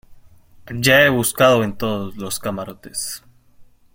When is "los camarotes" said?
2.17-3.23